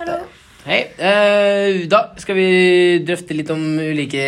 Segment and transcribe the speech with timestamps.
[0.00, 0.14] Hallo.
[0.64, 0.78] Hei.
[0.96, 2.44] Eh, da skal vi
[3.04, 4.22] drøfte litt om ulike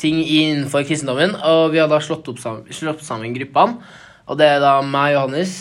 [0.00, 1.34] ting innenfor kristendommen.
[1.36, 3.76] Og vi har da slått, opp sammen, slått sammen gruppene.
[4.24, 5.58] Og det er da meg, Johannes.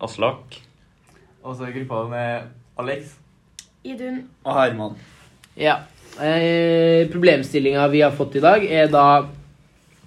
[0.00, 0.56] Aslak.
[1.44, 2.48] Og så er gruppa med
[2.80, 3.12] Alex.
[3.84, 4.22] Idun.
[4.46, 4.96] Og Herman.
[5.60, 5.82] Ja.
[6.16, 9.26] Eh, Problemstillinga vi har fått i dag, er da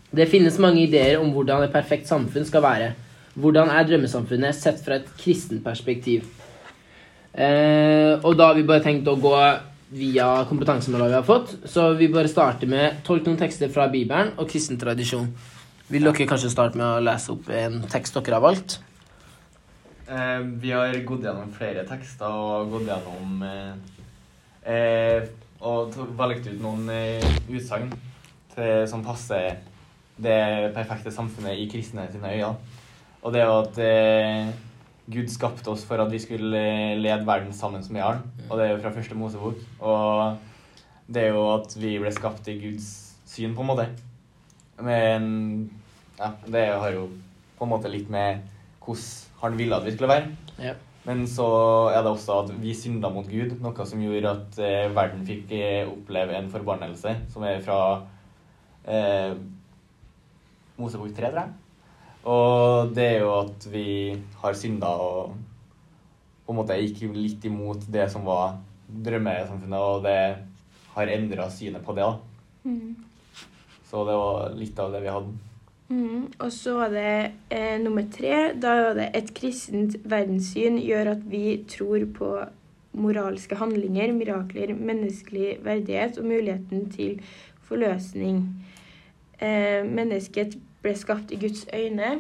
[0.09, 2.91] Det finnes mange ideer om hvordan et perfekt samfunn skal være.
[3.37, 6.25] Hvordan er drømmesamfunnet sett fra et kristent perspektiv?
[7.33, 9.35] Eh, og da har vi bare tenkt å gå
[9.95, 11.55] via kompetansemålet vi har fått.
[11.69, 15.31] Så vi bare starter med tolk noen tekster fra Bibelen og kristen tradisjon.
[15.89, 18.79] Vil dere kanskje starte med å lese opp en tekst dere har valgt?
[20.09, 23.73] Eh, vi har gått gjennom flere tekster og gått gjennom eh,
[24.73, 27.91] eh, Og valgt ut noen eh, utsagn
[28.89, 29.53] som passer
[30.19, 32.49] det perfekte samfunnet i kristne sine øyne.
[33.23, 34.49] Og det er jo at eh,
[35.09, 38.21] Gud skapte oss for at vi skulle eh, lede verden sammen med han.
[38.49, 39.63] Og det er jo fra første Mosebok.
[39.79, 40.37] Og
[41.09, 42.89] det er jo at vi ble skapt i Guds
[43.29, 43.87] syn, på en måte.
[44.79, 45.25] Men
[46.19, 47.07] ja, det har jo
[47.57, 48.45] på en måte litt med
[48.85, 50.31] hvordan han ville at vi skulle være.
[50.59, 50.75] Ja.
[51.07, 51.47] Men så
[51.93, 55.53] er det også at vi synda mot Gud, noe som gjorde at eh, verden fikk
[55.55, 57.79] eh, oppleve en forbannelse, som er fra
[58.83, 59.31] eh,
[60.77, 61.55] Mosebok 3, tror jeg.
[62.27, 65.37] Og det er jo at vi har synda og
[66.45, 68.57] på en måte gikk litt imot det som var
[68.89, 70.21] drømmesamfunnet, og det
[70.95, 72.07] har endra synet på det.
[72.07, 72.17] da.
[73.89, 75.35] Så det var litt av det vi hadde.
[75.89, 76.25] Mm.
[76.37, 77.13] Og så var det
[77.49, 78.51] eh, nummer tre.
[78.61, 82.29] Da var det et kristent verdenssyn gjør at vi tror på
[82.99, 87.21] moralske handlinger, mirakler, menneskelig verdighet og muligheten til
[87.69, 88.43] forløsning.
[89.41, 92.19] Eh, mennesket ble skapt i Guds øyne,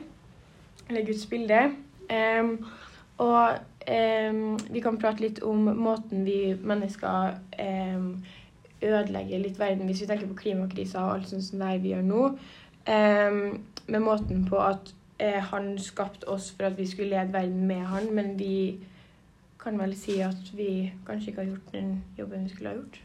[0.89, 1.61] eller Guds bilde.
[2.09, 2.65] Um,
[3.17, 3.49] og
[4.31, 7.35] um, vi kan prate litt om måten vi mennesker
[7.95, 8.23] um,
[8.81, 12.05] ødelegger litt verden hvis vi tenker på klimakrisa og alt sånt som det vi gjør
[12.07, 12.21] nå.
[13.89, 17.85] med måten på at uh, han skapte oss for at vi skulle lede verden med
[17.85, 18.79] han, men vi
[19.59, 22.99] kan vel si at vi kanskje ikke har gjort den jobben vi skulle ha gjort.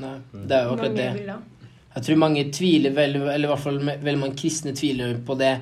[0.00, 1.12] Nei, det er jo akkurat det.
[1.18, 1.59] bilder.
[1.96, 5.56] Jeg tror mange tviler, eller i hvert fall veldig mange kristne tviler på det.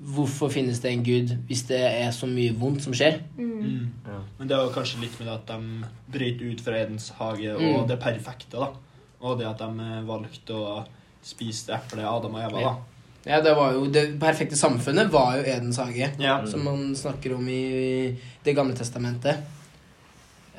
[0.00, 3.18] Hvorfor finnes det en gud hvis det er så mye vondt som skjer?
[3.36, 3.90] Mm.
[4.06, 4.20] Ja.
[4.38, 7.50] Men det er jo kanskje litt med det at de brøt ut fra Edens hage
[7.56, 7.88] og Mm.
[7.90, 8.70] det perfekte, da.
[9.20, 10.86] Og det at de eh, valgte å
[11.22, 12.76] spise eplet Adam og Eva, da.
[13.26, 16.46] Ja, det var jo Det perfekte samfunnet var jo Edens hage, Ja.
[16.46, 19.36] som man snakker om i Det gamle testamentet.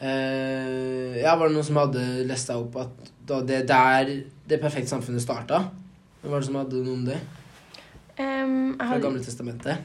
[0.02, 4.10] Eh, ja, var det noen som hadde lest deg opp at da det der
[4.50, 5.62] det perfekte samfunnet starta?
[6.24, 7.20] Var det som hadde noe om det?
[8.18, 9.04] Um, Fra hadde...
[9.06, 9.82] gamle testamentet?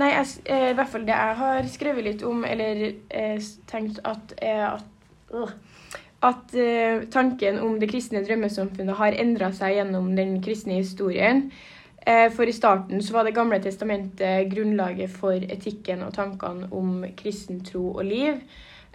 [0.00, 2.80] Nei, jeg, eh, i hvert fall det jeg har skrevet litt om, eller
[3.12, 4.86] eh, tenkt at er at,
[5.36, 5.52] øh,
[6.22, 11.48] at uh, tanken om det kristne drømmesamfunnet har endra seg gjennom den kristne historien.
[12.06, 17.02] Uh, for i starten så var Det gamle testamentet grunnlaget for etikken og tankene om
[17.18, 18.38] kristen tro og liv.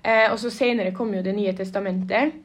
[0.07, 2.37] Eh, og så Senere kom jo Det nye testamentet.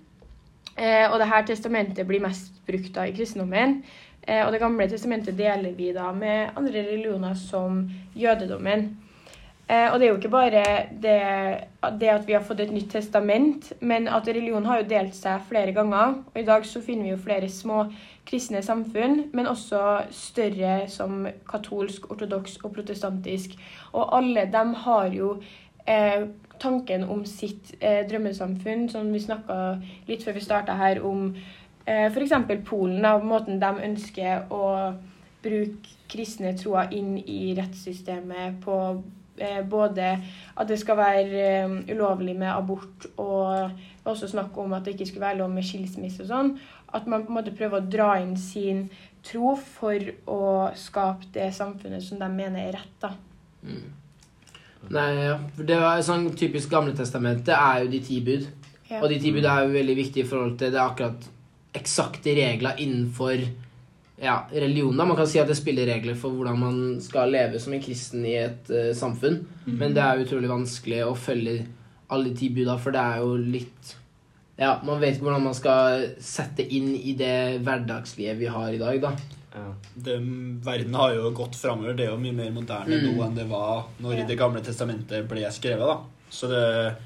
[0.76, 3.82] Eh, og det her testamentet blir mest brukt da i kristendommen.
[4.26, 8.96] Eh, og Det gamle testamentet deler vi da med andre religioner som jødedommen.
[9.68, 10.62] Eh, og det er jo ikke bare
[11.02, 11.20] det,
[12.00, 15.44] det at vi har fått et nytt testament, men at religion har jo delt seg
[15.48, 16.18] flere ganger.
[16.34, 17.86] Og i dag så finner vi jo flere små
[18.28, 23.56] kristne samfunn, men også større som katolsk, ortodoks og protestantisk.
[23.92, 25.36] Og alle dem har jo
[25.86, 26.26] eh,
[26.60, 29.56] tanken om sitt eh, drømmesamfunn, som vi snakka
[30.08, 31.30] litt før vi starta her, om
[31.86, 32.34] eh, f.eks.
[32.68, 34.66] Polen, av måten de ønsker å
[35.42, 38.76] bruke kristne troa inn i rettssystemet på
[39.40, 40.10] eh, både
[40.54, 43.72] at det skal være eh, ulovlig med abort, og
[44.04, 46.52] også snakk om at det ikke skulle være lov med skilsmisse og sånn.
[46.92, 48.86] At man på en måte prøver å dra inn sin
[49.24, 50.44] tro for å
[50.76, 52.96] skape det samfunnet som de mener er rett.
[53.00, 53.14] da.
[54.90, 55.36] Nei, ja.
[55.56, 58.48] Det var sånn typisk Gamle testamentet er jo de ti bud.
[58.88, 59.00] Ja.
[59.00, 61.28] Og de ti bud er jo veldig viktige i forhold til det er akkurat
[61.78, 63.40] eksakte regler innenfor
[64.22, 64.96] ja, religion.
[64.96, 65.06] da.
[65.08, 68.26] Man kan si at det spiller regler for hvordan man skal leve som en kristen
[68.28, 69.40] i et uh, samfunn.
[69.66, 71.62] Men det er utrolig vanskelig å følge
[72.12, 73.98] alle de ti buda, for det er jo litt
[74.60, 78.78] Ja, man vet ikke hvordan man skal sette inn i det hverdagslivet vi har i
[78.82, 79.40] dag, da.
[79.54, 79.74] Ja.
[79.94, 80.14] Det,
[80.64, 81.94] verden har jo gått framover.
[81.96, 83.16] Det er jo mye mer moderne Mm.
[83.16, 84.26] nå enn det var når Ja.
[84.26, 85.86] Det gamle testamentet ble skrevet.
[85.86, 85.98] da.
[86.30, 86.96] Så det,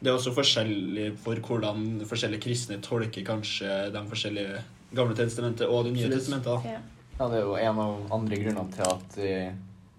[0.00, 4.62] det er også forskjellig for hvordan forskjellige kristne tolker kanskje de forskjellige
[4.94, 6.20] Gamle testamentet og Det nye Absolutt.
[6.20, 6.62] testamentet.
[6.62, 6.70] da.
[6.70, 6.78] Ja.
[7.18, 9.16] Ja, det er jo en av andre grunnene til at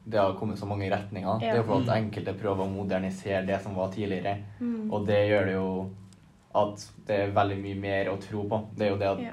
[0.08, 1.40] det har kommet så mange retninger.
[1.40, 4.38] Det er jo fordi at enkelte prøver å modernisere det som var tidligere.
[4.62, 4.92] Mm.
[4.94, 5.90] Og det gjør det jo
[6.56, 8.60] at det er veldig mye mer å tro på.
[8.78, 9.32] Det er jo det at Ja.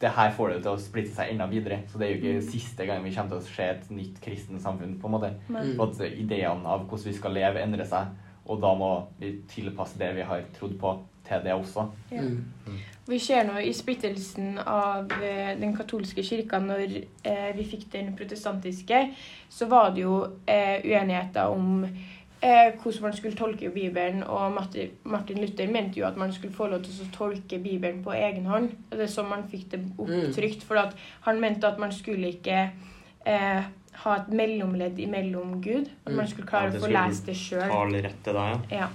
[0.00, 1.80] Det her får det til å splitte seg enda videre.
[1.90, 2.50] Så det er jo ikke Mm.
[2.50, 4.98] siste gang vi kommer til å se et nytt kristent samfunn.
[5.00, 5.34] på en måte.
[5.48, 5.76] Mm.
[5.76, 8.06] For at ideene av hvordan vi skal leve, endrer seg.
[8.46, 10.98] Og da må vi tilpasse det vi har trodd på,
[11.28, 11.90] til det også.
[12.10, 12.20] Ja.
[12.22, 12.44] Mm.
[13.08, 18.14] Vi ser nå i splittelsen av eh, den katolske kirka når eh, vi fikk den
[18.16, 19.14] protestantiske,
[19.50, 21.84] så var det jo eh, uenigheter om
[22.42, 26.54] eh, hvordan man skulle tolke Bibelen, og Martin, Martin Luther mente jo at man skulle
[26.54, 28.70] få lov til å tolke Bibelen på egen hånd.
[28.90, 30.94] Og det er sånn man fikk det opptrykt, for at
[31.26, 32.70] han mente at man skulle ikke
[33.26, 33.62] eh,
[34.04, 35.88] ha et mellomledd imellom Gud.
[36.06, 36.30] At man Mm.
[36.30, 37.70] skulle klare Ja, å få lest det sjøl.
[38.70, 38.78] Ja.
[38.78, 38.88] Ja.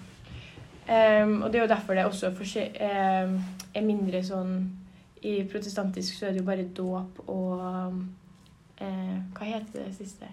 [0.87, 2.31] Ehm, og det er jo derfor det også
[2.79, 3.37] ehm,
[3.73, 4.69] er mindre sånn
[5.23, 7.93] I protestantisk så er det jo bare dåp og
[8.81, 10.27] eh, Hva heter det siste?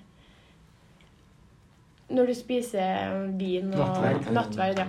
[2.11, 4.33] Når du spiser vin og Nattverd.
[4.35, 4.87] Nattverd, ja.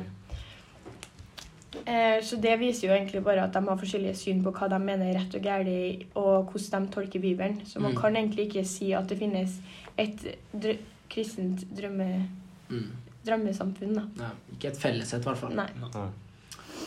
[1.85, 4.79] Eh, så det viser jo egentlig bare at de har forskjellige syn på hva de
[4.83, 7.61] mener er rett og galt, og hvordan de tolker Bibelen.
[7.65, 7.97] Så man Mm.
[8.01, 9.59] kan egentlig ikke si at det finnes
[9.97, 10.75] et drø
[11.09, 12.27] kristent drømme,
[12.69, 12.91] Mm.
[13.25, 14.01] drømmesamfunn, da.
[14.19, 15.55] Ja, ikke et felleshet, i hvert fall.
[15.55, 15.67] Nei.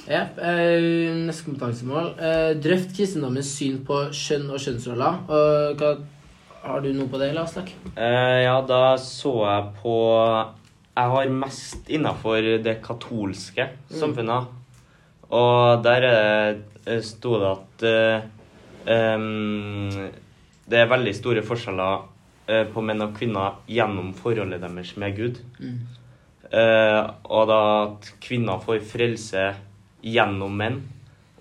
[0.08, 2.18] Ja, eh, neste kompetansemål.
[2.20, 5.30] Eh, drøft kristendommens syn på kjønn og kjønnsroller.
[5.30, 5.98] Og hva,
[6.64, 7.72] har du noe på det, Aslak?
[7.96, 9.96] Uh, ja, da så jeg på
[10.94, 13.98] Jeg har mest innafor det katolske Mm.
[14.00, 14.46] samfunnet.
[15.30, 16.06] Og der
[16.86, 18.28] uh, sto det at uh,
[19.18, 19.90] um,
[20.68, 22.04] det er veldig store forskjeller
[22.48, 25.40] eh, på menn og kvinner gjennom forholdet deres med Gud.
[25.60, 25.80] Mm.
[26.48, 29.42] Eh, og da at kvinner får frelse
[30.04, 30.78] gjennom menn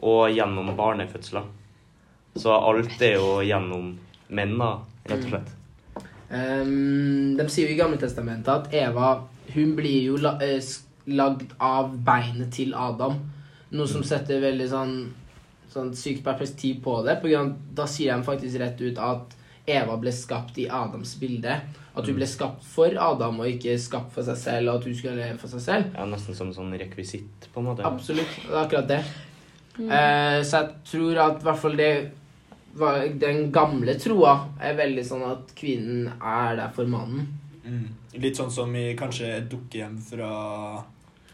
[0.04, 1.46] og gjennom barnefødsler.
[2.36, 3.94] Så alt er jo gjennom
[4.34, 4.74] menn, da,
[5.10, 5.52] rett og slett.
[6.34, 9.12] Um, de sier jo i Gamle Testamentet at Eva
[9.54, 10.64] hun blir jo la, eh,
[11.14, 13.20] lagd av beinet til Adam.
[13.74, 14.96] Noe som setter veldig sånn,
[15.74, 17.20] sånn sykt perspektiv på det.
[17.22, 19.36] På grunn da sier de faktisk rett ut at
[19.68, 21.60] Eva ble skapt i Adams bilde.
[21.94, 24.96] At hun ble skapt for Adam og ikke skapt for seg selv, og at hun
[24.98, 25.94] skulle leve for seg selv.
[25.94, 27.86] Ja, Nesten som sånn rekvisitt, på en måte.
[27.86, 28.40] Absolutt.
[28.42, 29.04] Det er akkurat det.
[29.74, 31.92] Eh, så jeg tror at i hvert fall det
[32.74, 37.28] Den gamle troa er veldig sånn at kvinnen er der for mannen.
[37.64, 37.86] Mm.
[38.22, 40.32] Litt sånn som i kanskje et dukkehjem fra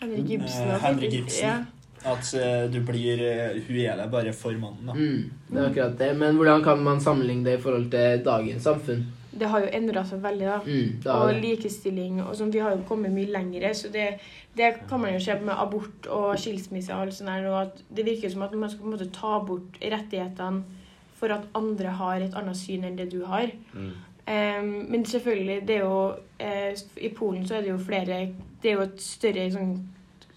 [0.01, 0.69] Henrik Ibsen.
[0.69, 1.45] Eh, Henrik Ibsen.
[1.47, 1.59] Ja.
[2.07, 4.93] At uh, du blir uh, Hun er der bare for mannen, da.
[4.95, 6.13] Mm, det er akkurat det.
[6.17, 9.03] Men hvordan kan man sammenligne det i forhold til dagens samfunn?
[9.39, 10.59] Det har jo endra seg veldig, da.
[10.65, 12.53] Mm, da Og likestilling og sånn.
[12.55, 14.07] Vi har jo kommet mye lengre, så det,
[14.55, 17.49] det kan man jo se med abort og skilsmisse og alt sånt der.
[17.51, 20.78] Og at det virker som at man skal på en måte ta bort rettighetene
[21.19, 23.51] for at andre har et annet syn enn det du har.
[23.73, 23.91] Mm.
[24.29, 28.19] Um, men selvfølgelig, det er jo uh, I Polen så er det jo flere
[28.61, 29.71] Det er jo et større sånn,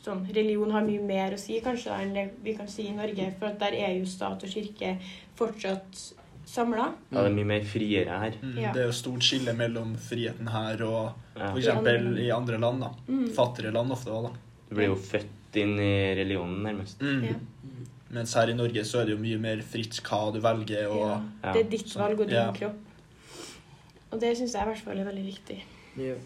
[0.01, 2.95] sånn Religion har mye mer å si kanskje da, enn det vi kan si i
[2.97, 3.27] Norge.
[3.39, 4.95] For at der er jo stat og kirke
[5.37, 6.01] fortsatt
[6.49, 6.89] samla.
[7.11, 8.39] Ja, det er mye mer friere her.
[8.41, 8.57] Mm.
[8.63, 8.73] Ja.
[8.73, 11.51] Det er jo stort skille mellom friheten her og Ja.
[11.51, 12.81] for I i andre land.
[12.81, 12.91] da.
[13.09, 13.29] Mm.
[13.37, 14.33] Fattigere land ofte òg, da.
[14.69, 17.01] Du blir jo født inn i religionen, nærmest.
[17.01, 17.25] Mm.
[17.25, 17.35] Ja.
[18.13, 20.89] Mens her i Norge så er det jo mye mer fritt hva du velger.
[20.93, 21.07] og...
[21.09, 21.21] Ja.
[21.45, 21.53] Ja.
[21.57, 22.51] Det er ditt valg og din Ja.
[22.53, 22.77] kropp.
[24.13, 25.57] Og det syns jeg i hvert fall er veldig viktig.
[25.97, 26.17] Ja.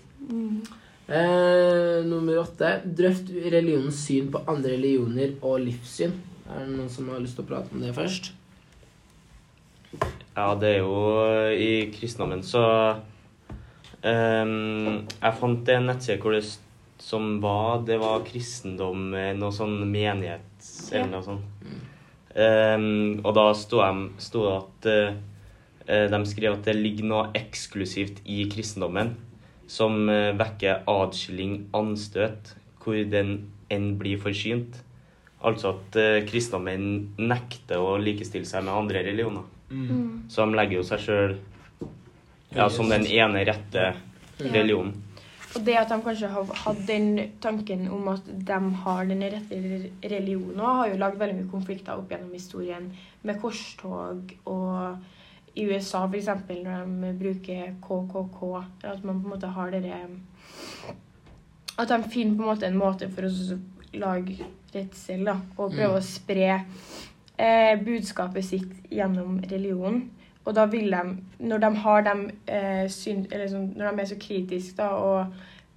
[1.07, 2.73] Eh, nummer åtte.
[2.99, 6.17] Drøft religionens syn på andre religioner og livssyn.
[6.51, 8.33] Er det noen som har lyst til å prate om det først?
[10.37, 10.97] Ja, det er jo
[11.57, 12.63] I kristendommen så
[14.05, 16.43] um, Jeg fant en nettside hvor det
[17.01, 20.46] som var Det var kristendom, eh, noe sånn menighet
[20.93, 21.53] eller noe sånt.
[22.37, 24.89] Um, og da sto de- sto det at
[25.89, 29.15] eh, De skrev at det ligger noe eksklusivt i kristendommen
[29.67, 34.77] som uh, vekker adskilling, anstøt, hvor den enn blir forsynt.
[35.43, 39.47] Altså at uh, kristendommen nekter å likestille seg med andre religioner.
[39.71, 40.29] Mm.
[40.31, 41.37] Så de legger jo seg sjøl
[42.55, 43.89] ja, som den ene rette
[44.39, 44.93] religionen.
[45.57, 47.07] Og det at de kanskje har hatt den
[47.41, 49.61] tanken om at de har den rette
[50.05, 52.91] religionen, har jo lagd veldig mye konflikter opp gjennom historien
[53.25, 56.29] med korstog og i USA f.eks.
[56.51, 58.43] når de bruker KKK.
[58.85, 60.03] At man på en måte har dere
[61.79, 63.59] At de finner på en måte en måte for å
[63.97, 64.37] lage
[64.75, 65.97] redsel da, og prøve Mm.
[65.97, 66.51] å spre
[67.39, 70.11] eh, budskapet sitt gjennom religionen.
[70.47, 71.01] Og da vil de,
[71.43, 75.33] når de har dem eh, syn, eller sånn, når de er så kritiske da, og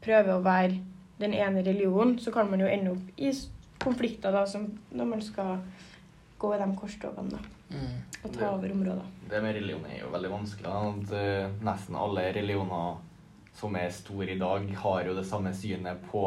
[0.05, 0.75] prøver å være
[1.19, 3.31] den ene religionen, så kan man jo ende opp i
[3.81, 5.57] konflikter da, som når man skal
[6.39, 7.97] gå i de korstogene da, Mm.
[8.25, 9.03] og ta over områder.
[9.29, 10.63] Det med religion er jo veldig vanskelig.
[10.63, 12.95] da, At, eh, nesten alle religioner
[13.53, 16.23] som er store i dag, har jo det samme synet på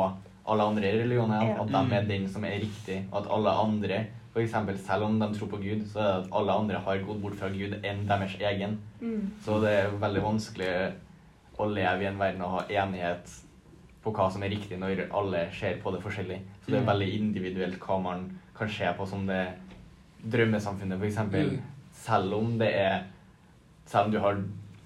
[0.46, 1.42] alle andre religioner.
[1.48, 1.62] Ja.
[1.62, 3.06] At de er den som er riktig.
[3.10, 4.52] Og at alle andre, f.eks.
[4.86, 7.34] selv om de tror på Gud, så er det at alle andre har gått bort
[7.36, 8.78] fra Gud enn deres egen.
[9.00, 9.30] Mm.
[9.44, 10.70] Så det er veldig vanskelig
[11.58, 13.28] å leve i en verden og ha enighet
[14.02, 16.40] på hva som er riktig, når alle ser på det forskjellig.
[16.64, 16.88] Så det er Mm.
[16.92, 18.24] veldig individuelt hva man
[18.58, 19.48] kan se på som det
[20.24, 21.18] drømmesamfunnet, f.eks.
[21.32, 21.60] Mm.
[21.92, 23.02] Selv om det er
[23.84, 24.36] Selv om du har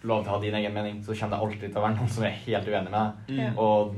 [0.03, 2.09] lov til å ha din egen mening, så kommer det alltid til å være noen
[2.09, 3.37] som er helt uenig med deg.
[3.37, 3.59] Mm.
[3.59, 3.95] Og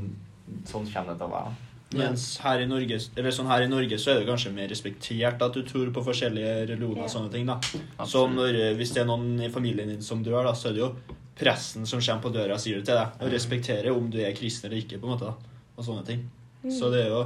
[0.66, 1.52] sånn kommer det til å være.
[1.96, 5.40] Mens her i Norge, eller sånn her i Norge så er det kanskje mer respektert
[5.40, 7.46] at du tror på forskjellige religioner og sånne ting.
[7.48, 7.56] da.
[8.04, 10.76] Så når, eh, hvis det er noen i familien din som dør, da, så er
[10.76, 10.90] det jo
[11.38, 14.36] presten som kommer på døra og sier det til deg, og respekterer om du er
[14.36, 15.32] kristen eller ikke, på en måte.
[15.32, 16.30] da, og sånne ting.
[16.68, 17.22] Så det er jo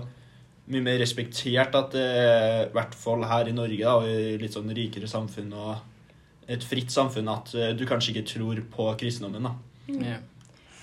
[0.72, 4.36] mye mer respektert at det er, i hvert fall her i Norge, da, og i
[4.38, 8.92] litt sånn rikere samfunn og et fritt samfunn, at eh, du kanskje ikke tror på
[9.00, 9.42] kristendommen.
[9.42, 9.56] da.
[9.88, 10.20] Ja.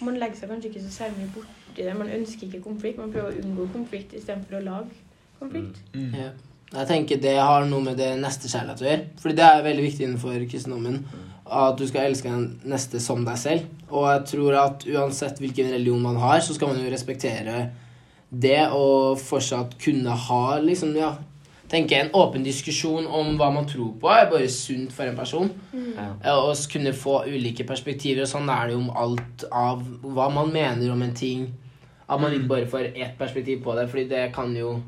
[0.05, 1.95] Man legger seg kanskje ikke så særlig mye borti det.
[1.97, 2.99] Man ønsker ikke konflikt.
[3.01, 5.01] Man prøver å unngå konflikt istedenfor å lage
[5.39, 5.81] konflikt.
[5.95, 6.29] Ja.
[6.69, 9.05] Jeg tenker det har noe med det neste kjærlighet å gjøre.
[9.21, 10.99] Fordi det er veldig viktig innenfor kristendommen.
[11.49, 13.69] At du skal elske den neste som deg selv.
[13.89, 17.63] Og jeg tror at uansett hvilken religion man har, så skal man jo respektere
[18.29, 21.15] det og fortsatt kunne ha liksom, ja
[21.69, 25.17] tenker jeg, En åpen diskusjon om hva man tror på, er bare sunt for en
[25.17, 25.49] person.
[25.73, 26.07] Ja.
[26.25, 28.23] Ja, Og kunne få ulike perspektiver.
[28.25, 31.49] og Sånn er det jo om alt av hva man mener om en ting.
[32.09, 34.79] At man ikke bare får ett perspektiv på det, fordi det kan jo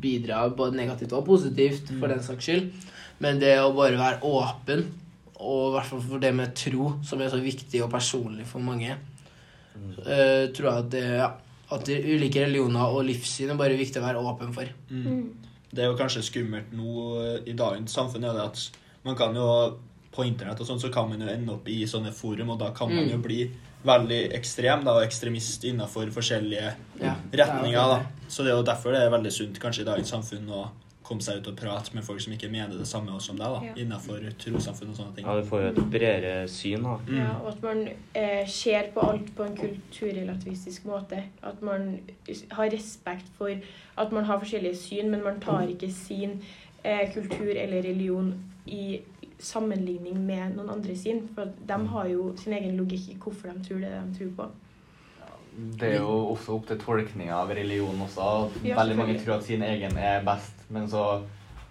[0.00, 2.70] bidra både negativt og positivt, for den saks skyld.
[3.18, 4.84] Men det å bare være åpen,
[5.40, 8.60] og i hvert fall for det med tro, som er så viktig og personlig for
[8.60, 11.30] mange, uh, tror jeg at det, ja,
[11.72, 14.68] at ulike religioner og livssyn er bare viktig å være åpen for.
[14.90, 15.45] Mm.
[15.72, 16.92] Det er jo kanskje skummelt nå
[17.22, 18.70] eh, i dagens samfunn, er det at
[19.04, 19.78] man kan jo
[20.16, 22.70] på internett og sånn, så kan man jo ende opp i sånne forum, og da
[22.72, 23.10] kan man Mm.
[23.10, 23.50] jo bli
[23.84, 27.72] veldig ekstrem da, og ekstremist innenfor forskjellige Ja, er retninger.
[27.74, 28.06] da.
[28.28, 30.68] Så det er jo derfor det er veldig sunt kanskje i dagens samfunn å
[31.06, 33.60] komme seg ut og prate med folk som ikke mener det samme som deg, da,
[33.64, 33.74] Ja.
[33.82, 35.26] innenfor trossamfunn og sånne ting.
[35.26, 36.96] Ja, du får jo et bredere syn, da.
[37.06, 37.18] Mm.
[37.20, 41.22] Ja, og at man eh, ser på alt på en kulturrelativistisk måte.
[41.42, 42.00] At man
[42.50, 43.50] har respekt for
[43.96, 46.42] at man har forskjellige syn, men man tar ikke sin
[46.84, 48.34] eh, kultur eller religion
[48.66, 49.00] i
[49.38, 51.28] sammenligning med noen andre sin.
[51.34, 54.48] For de har jo sin egen logikk i hvorfor de tror det de tror på.
[55.56, 58.50] Det er jo også opp til tolkninga av religion også.
[58.64, 61.02] Veldig mange tror at sin egen er best, men så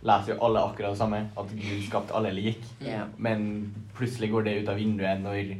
[0.05, 1.21] leser jo alle akkurat det samme.
[1.37, 2.61] At Gud skapte alle lik.
[2.83, 3.07] Yeah.
[3.17, 5.55] Men plutselig går det ut av vinduet når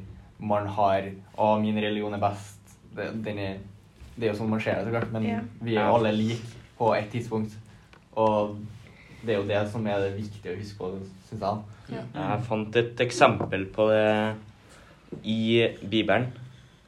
[0.46, 2.76] man har Å, min religion er best.
[2.96, 3.58] Det, den er,
[4.16, 5.12] det er jo sånn man ser det, så klart.
[5.16, 5.44] Men yeah.
[5.60, 7.56] vi er jo alle like på et tidspunkt.
[8.16, 8.56] Og
[9.26, 10.92] det er jo det som er det viktige å huske på,
[11.30, 12.04] syns jeg.
[12.16, 14.08] Jeg fant et eksempel på det
[15.28, 16.30] i Bibelen.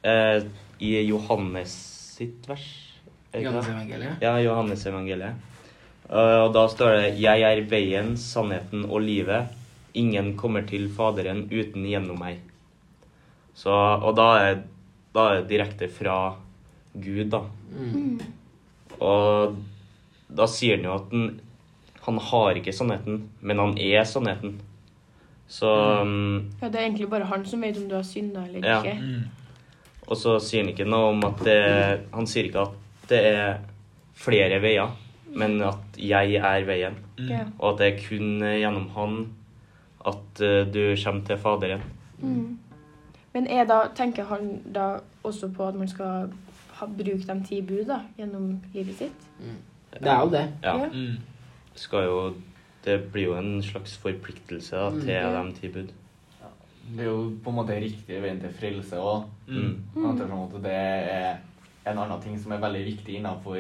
[0.02, 0.46] Eh,
[0.80, 1.74] I Johannes
[2.18, 2.66] sitt vers.
[3.34, 3.46] Er det?
[3.46, 4.24] Johannes-evangeliet.
[4.24, 5.34] Ja, Johannes-evangeliet.
[5.34, 5.57] Eh,
[6.10, 9.48] og da står det 'Jeg er veien, sannheten og livet'.
[9.94, 12.38] Ingen kommer til Faderen uten gjennom meg.
[13.56, 14.60] Så, og da er,
[15.16, 16.36] da er det direkte fra
[16.94, 17.42] Gud, da.
[17.74, 18.20] Mm.
[19.02, 19.56] Og
[20.30, 21.40] da sier han jo at han,
[22.06, 24.60] han har ikke sannheten, men han er sannheten.
[25.48, 28.68] Så um, Ja, Det er egentlig bare han som vet om du har synda eller
[28.68, 28.82] Ja.
[28.84, 29.00] ikke.
[29.02, 29.24] Mm.
[30.08, 33.58] Og så sier han ikke noe om at det Han sier ikke at det er
[34.18, 34.90] flere veier,
[35.36, 36.96] men at jeg er veien.
[37.20, 37.54] Mm.
[37.60, 39.18] Og at det er kun gjennom han
[40.08, 41.82] at eh, du kommer til Faderen.
[42.20, 42.58] Mm.
[43.34, 46.30] Men er da, tenker han da også på at man skal
[46.80, 49.28] ha, bruke de ti bud da, gjennom livet sitt?
[49.94, 50.46] Det er jo det.
[50.64, 50.78] Ja.
[50.78, 50.88] Ja.
[50.94, 51.18] Mm.
[51.76, 52.34] Skal jo
[52.88, 55.02] Det blir jo en slags forpliktelse da, Mm.
[55.02, 55.44] til Ja.
[55.44, 55.90] de ti bud.
[56.96, 59.26] Det er jo på en måte riktig veien til frelse òg.
[59.48, 59.84] Mm.
[60.06, 60.18] At
[60.64, 61.38] det er
[61.84, 63.56] det en annen ting som er veldig viktig innenfor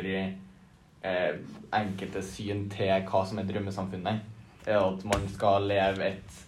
[1.08, 1.40] eh,
[1.78, 4.36] enkelte syn til hva som er drømmesamfunnet.
[4.68, 6.40] er at man skal leve et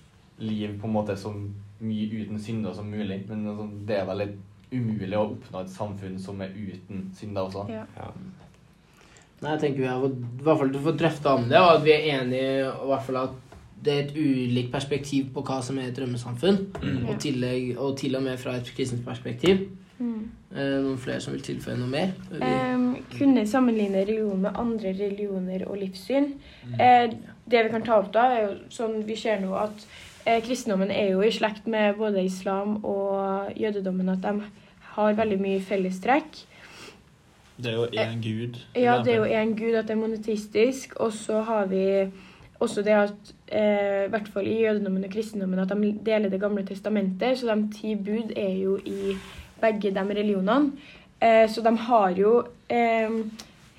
[0.44, 3.24] liv på en måte så mye uten synder som mulig.
[3.30, 4.38] Men altså, det er vel litt
[4.72, 7.66] umulig å oppnå et samfunn som er uten synder også.
[7.72, 7.86] Ja.
[7.98, 8.12] Ja.
[9.40, 11.86] Nei, jeg tenker vi har fått, i hvert fall fått drøfta om det, og at
[11.86, 13.38] vi er enige i hvert fall at
[13.80, 16.58] det er et ulikt perspektiv på hva som er et drømmesamfunn.
[16.84, 17.06] Mm.
[17.06, 19.70] Og, tillegg, og til og med fra et kristent perspektiv.
[20.00, 20.30] Mm.
[20.56, 22.14] Eh, noen flere som vil tilføye noe mer?
[22.32, 26.32] Um, kunne sammenligne religion med andre religioner og livssyn.
[26.80, 27.10] Eh,
[27.52, 29.84] det vi kan ta opp da, er jo sånn vi ser nå at
[30.26, 34.40] eh, kristendommen er jo i slekt med både islam og jødedommen, at de
[34.96, 36.46] har veldig mye fellestrekk.
[37.60, 38.60] Det er jo én gud.
[38.76, 42.08] Ja, det er jo én gud, at det er monetistisk Og så har vi
[42.60, 46.40] også det at eh, i hvert fall i jødedommen og kristendommen at de deler Det
[46.40, 47.40] gamle testamentet.
[47.40, 49.18] Så de ti bud er jo i
[49.62, 50.72] begge de religionene.
[51.20, 52.34] Eh, så de har jo
[52.72, 53.10] eh,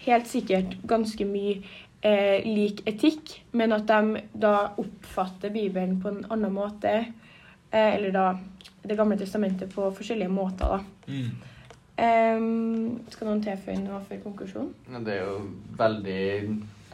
[0.07, 1.61] helt sikkert ganske mye
[2.03, 6.93] eh, lik etikk, men at de da oppfatter Bibelen på en annen måte,
[7.71, 8.27] eh, eller da
[8.83, 10.79] Det gamle testamentet på forskjellige måter, da.
[11.07, 11.51] Mm.
[12.01, 15.03] Em, skal noen tilføye noe før konklusjonen?
[15.05, 15.35] Det er jo
[15.77, 16.23] veldig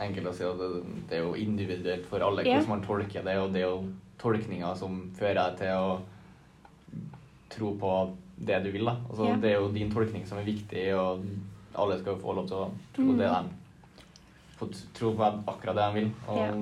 [0.03, 0.71] enkelt å si at det,
[1.09, 2.57] det er jo individuelt for alle Ja.
[2.59, 3.85] hvordan man tolker det, og det er jo
[4.19, 6.01] tolkninger som fører deg til å
[7.57, 7.93] tro på
[8.47, 8.85] det du vil.
[8.85, 8.97] da.
[9.09, 9.37] Altså, Ja.
[9.37, 11.25] Det er jo din tolkning som er viktig, og
[11.77, 13.19] alle skal jo få lov til å tro Mm.
[13.19, 13.45] det de
[14.59, 16.13] få tro på akkurat det de vil.
[16.29, 16.53] Og Ja.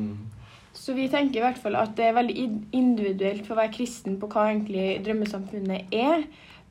[0.75, 4.17] Så vi tenker i hvert fall at det er veldig individuelt for å være kristen
[4.19, 6.25] på hva egentlig drømmesamfunnet er.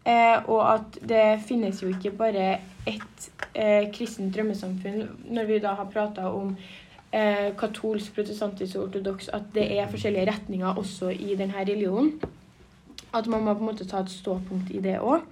[0.06, 5.08] Eh, og at det finnes jo ikke bare ett eh, kristent drømmesamfunn.
[5.32, 6.58] Når vi da har prata om
[7.13, 12.20] eh, katolsk, protestantisk og ortodoks, at det er forskjellige retninger også i denne religionen.
[13.13, 15.25] At man må på en måte ta et ståpunkt i det òg.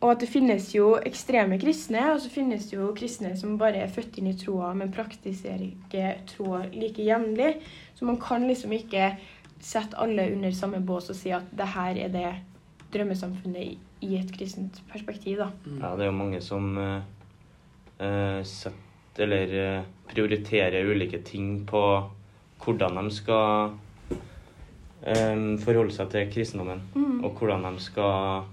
[0.00, 3.82] og at det finnes jo ekstreme kristne, og så finnes det jo kristne som bare
[3.82, 7.56] er født inn i troa, men praktiserer ikke troa like jevnlig.
[7.98, 9.10] Så man kan liksom ikke
[9.60, 12.28] sette alle under samme bås og si at det her er det
[12.94, 13.74] drømmesamfunnet i,
[14.06, 15.50] i et kristent perspektiv, da.
[15.78, 17.02] Ja, det er jo mange som uh,
[18.00, 21.82] uh, setter eller uh, prioriterer ulike ting på
[22.64, 23.76] hvordan de skal
[25.02, 27.24] eh, forholde seg til kristendommen, Mm.
[27.24, 28.44] og hvordan de skal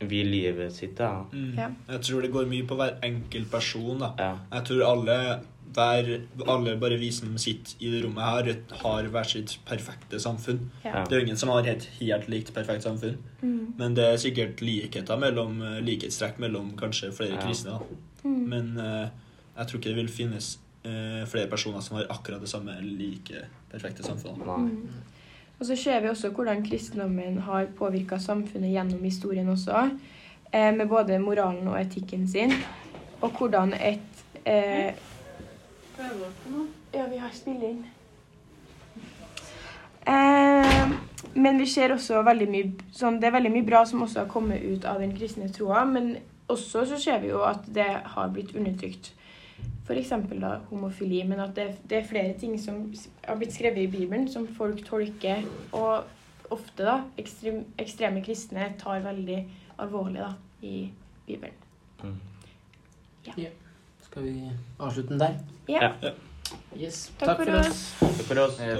[0.00, 0.96] vie livet sitt.
[0.98, 1.24] Da.
[1.32, 1.54] Mm.
[1.56, 1.68] Ja.
[1.88, 3.98] Jeg tror det går mye på hver enkelt person.
[3.98, 4.12] da.
[4.18, 4.36] Ja.
[4.52, 5.40] Jeg tror alle,
[5.74, 10.70] hver, alle bare vi som sitter i det rommet her, har hver sitt perfekte samfunn.
[10.84, 11.04] Ja.
[11.04, 13.16] Det er jo ingen som har et helt likt perfekt samfunn.
[13.42, 13.74] Mm.
[13.78, 17.46] Men det er sikkert likheter mellom eh, likhetstrekk mellom kanskje flere Ja.
[17.46, 17.70] kristne.
[17.70, 18.28] da.
[18.28, 18.48] Mm.
[18.48, 19.08] Men uh,
[19.58, 23.46] jeg tror ikke det vil finnes uh, flere personer som har akkurat det samme like
[23.70, 24.46] perfekte samfunnet.
[24.46, 24.70] Nei.
[25.58, 29.90] Og så ser vi også hvordan kristendommen har påvirka samfunnet gjennom historien også.
[30.52, 32.52] Eh, med både moralen og etikken sin.
[33.20, 34.94] Og hvordan et eh,
[36.94, 37.86] Ja, vi har spilling.
[40.06, 40.90] Eh,
[41.34, 44.28] men vi ser også veldig mye sånn, Det er veldig mye bra som også har
[44.28, 45.84] kommet ut av den kristne troa.
[45.84, 46.16] Men
[46.48, 49.12] også så ser vi jo at det har blitt undertrykt.
[49.84, 50.12] F.eks.
[50.40, 51.22] da homofili.
[51.28, 52.86] Men at det, det er flere ting som
[53.24, 55.44] har blitt skrevet i Bibelen, som folk tolker.
[55.72, 59.40] Og ofte da ekstrem, ekstreme kristne tar veldig
[59.82, 60.32] alvorlig da
[60.64, 60.88] i
[61.26, 61.60] Bibelen.
[62.04, 62.16] Mm.
[64.04, 65.36] Skal vi avslutte den der?
[65.68, 65.90] Ja.
[66.02, 66.14] Ja.
[66.76, 67.12] Yes.
[67.18, 67.80] Takk for oss.
[68.00, 68.58] Takk for oss.
[68.60, 68.72] Eh,